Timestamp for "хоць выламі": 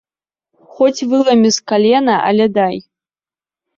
0.77-1.49